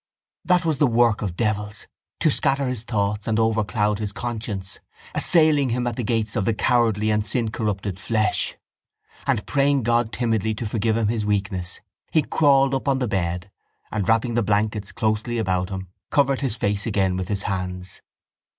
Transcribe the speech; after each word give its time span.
That 0.43 0.65
was 0.65 0.79
the 0.79 0.87
work 0.87 1.21
of 1.21 1.35
devils, 1.35 1.85
to 2.21 2.31
scatter 2.31 2.65
his 2.65 2.81
thoughts 2.81 3.27
and 3.27 3.37
overcloud 3.37 3.99
his 3.99 4.11
conscience, 4.11 4.79
assailing 5.13 5.69
him 5.69 5.85
at 5.85 5.95
the 5.95 6.03
gates 6.03 6.35
of 6.35 6.45
the 6.45 6.55
cowardly 6.55 7.11
and 7.11 7.21
sincorrupted 7.23 7.99
flesh: 7.99 8.57
and, 9.27 9.45
praying 9.45 9.83
God 9.83 10.11
timidly 10.11 10.55
to 10.55 10.65
forgive 10.65 10.97
him 10.97 11.09
his 11.09 11.23
weakness, 11.23 11.81
he 12.11 12.23
crawled 12.23 12.73
up 12.73 12.87
on 12.87 12.97
to 12.97 13.03
the 13.05 13.09
bed 13.09 13.51
and, 13.91 14.09
wrapping 14.09 14.33
the 14.33 14.41
blankets 14.41 14.91
closely 14.91 15.37
about 15.37 15.69
him, 15.69 15.87
covered 16.09 16.41
his 16.41 16.55
face 16.55 16.87
again 16.87 17.15
with 17.15 17.27
his 17.27 17.43
hands. 17.43 18.01